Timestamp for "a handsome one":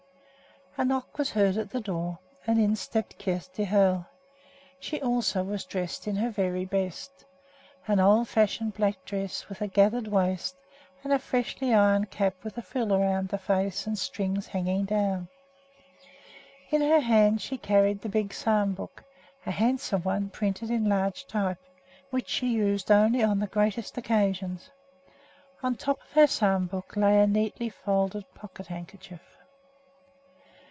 19.45-20.29